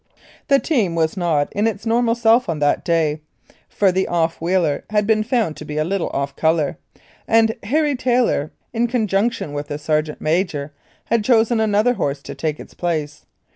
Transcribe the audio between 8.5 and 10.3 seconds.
in conjunction with the sergeant